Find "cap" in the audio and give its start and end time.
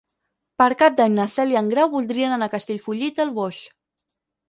0.79-0.95